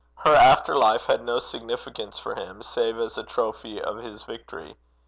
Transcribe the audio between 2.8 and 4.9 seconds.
as a trophy of his victory.